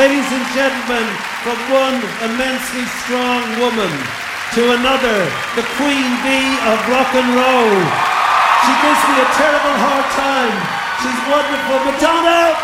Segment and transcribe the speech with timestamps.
[0.00, 1.04] Ladies and gentlemen,
[1.44, 3.92] from one immensely strong woman
[4.54, 7.76] to another, the queen bee of rock and roll.
[8.64, 10.56] She gives me a terrible hard time.
[11.04, 11.84] She's wonderful.
[11.84, 12.56] Madonna!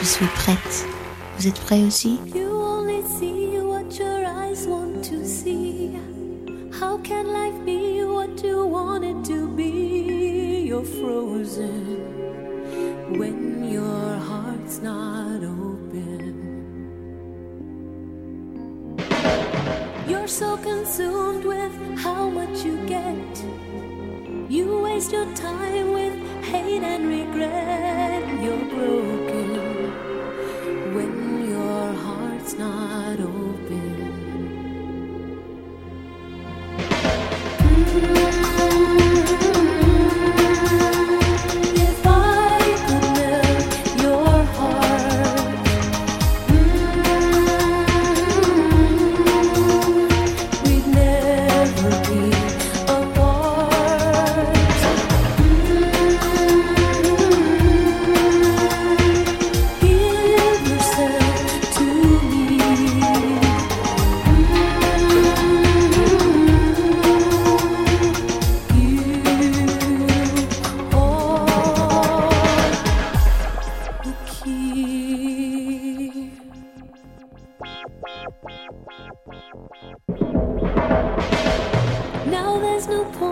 [0.00, 0.89] Je suis prête.
[1.40, 5.98] Vous êtes prêts aussi You only see what your eyes want to see.
[6.70, 10.66] How can life be what you want it to be?
[10.68, 11.96] You're frozen
[13.18, 16.34] when your heart's not open.
[20.06, 21.72] You're so consumed with
[22.04, 23.44] how much you get.
[24.50, 27.89] You waste your time with hate and regret.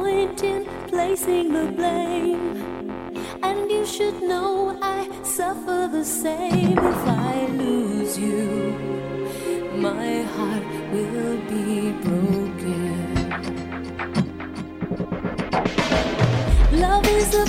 [0.08, 2.44] Point in placing the blame.
[3.42, 8.46] And you should know I suffer the same if I lose you.
[9.88, 12.98] My heart will be broken.
[16.84, 17.46] Love is a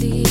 [0.00, 0.27] deep.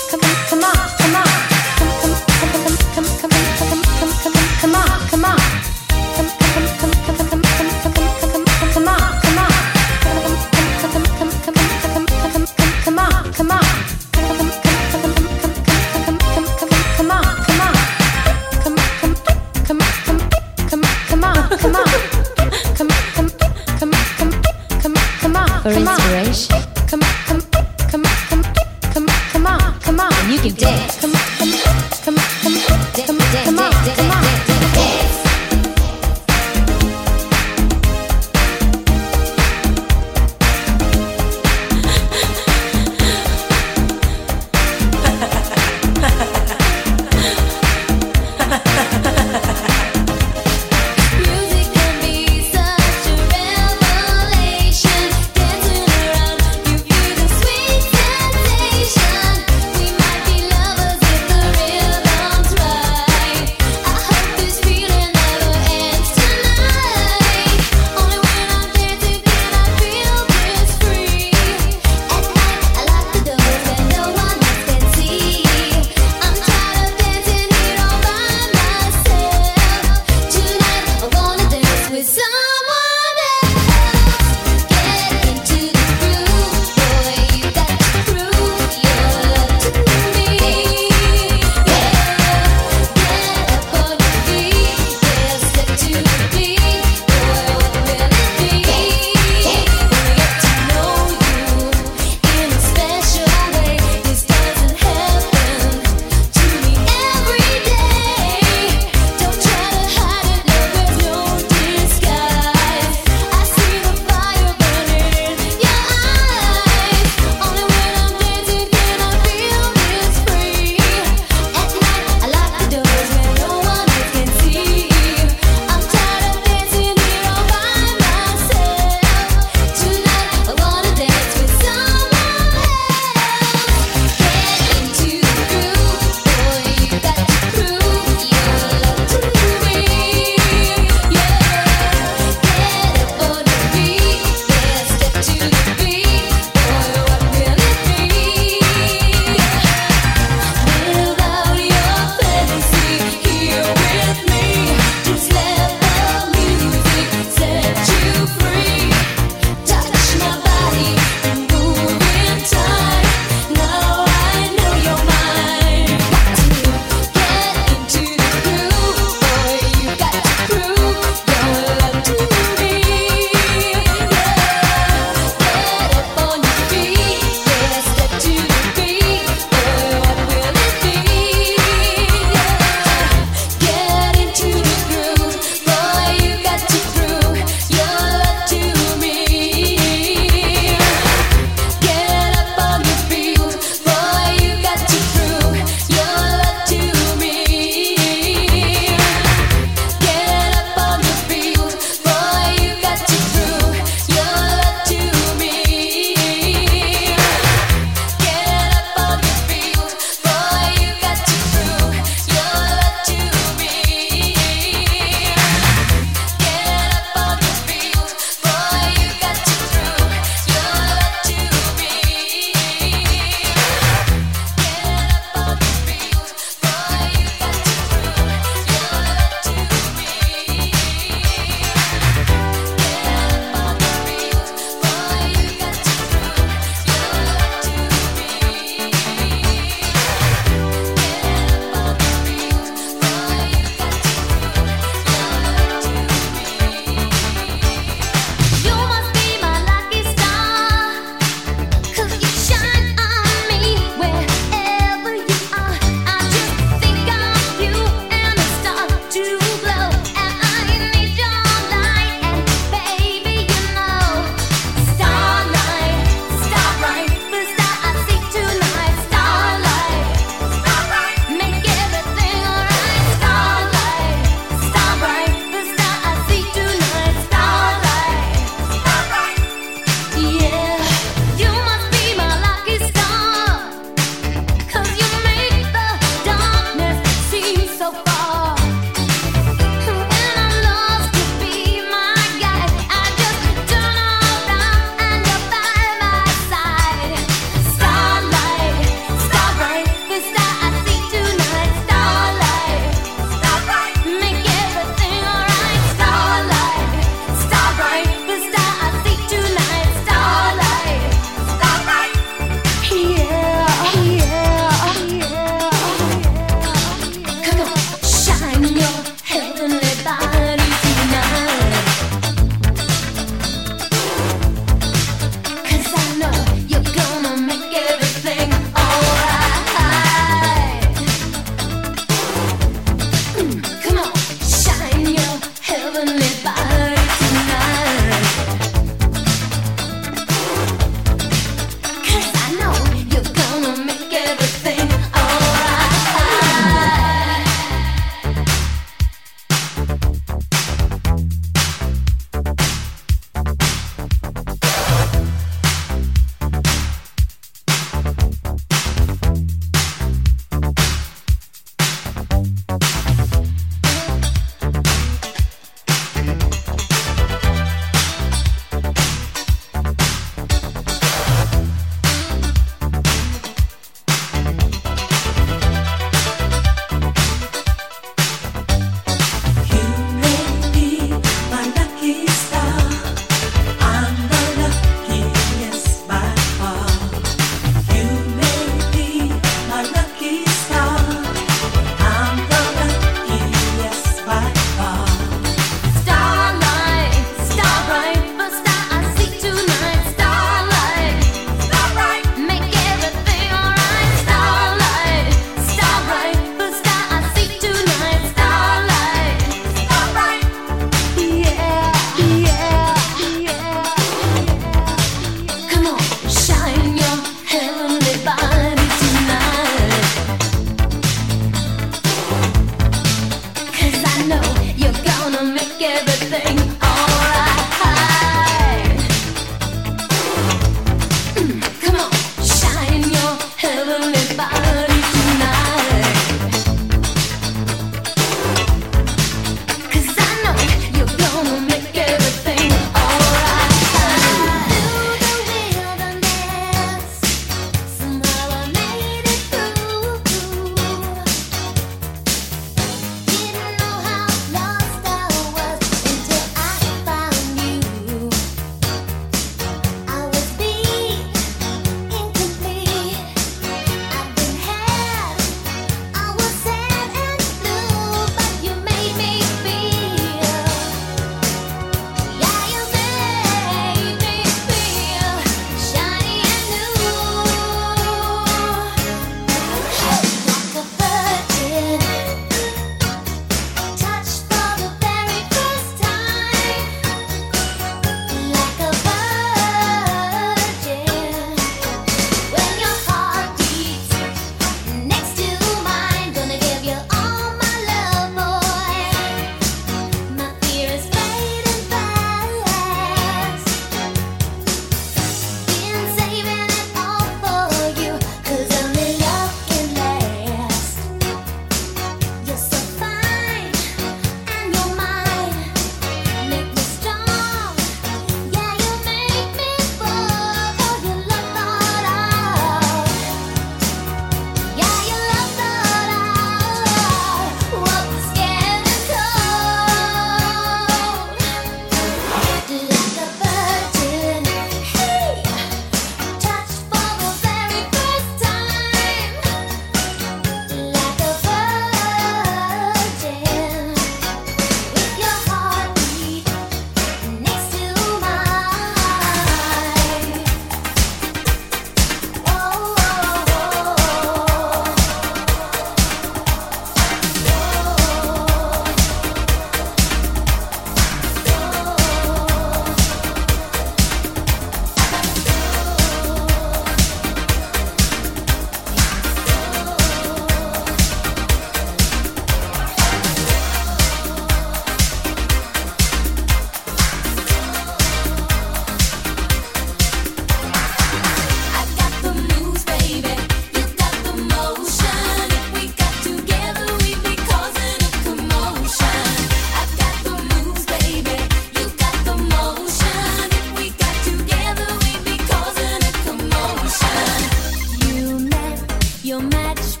[599.31, 600.00] your match